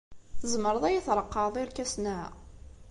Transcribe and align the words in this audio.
Tzemreḍ 0.39 0.83
ad 0.85 0.91
iyi-treqqɛeḍ 0.91 1.55
irkasen-a? 1.57 2.19